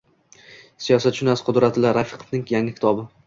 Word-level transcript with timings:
Siyosatshunos 0.85 1.45
Qudratilla 1.49 1.93
Rafiqovning 1.99 2.47
yangi 2.55 2.75
kitobi... 2.79 3.07